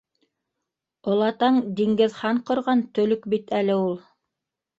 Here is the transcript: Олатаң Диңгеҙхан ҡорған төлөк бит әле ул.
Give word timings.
Олатаң 1.11 1.59
Диңгеҙхан 1.81 2.41
ҡорған 2.49 2.83
төлөк 3.01 3.29
бит 3.37 3.55
әле 3.61 3.79
ул. 3.85 3.95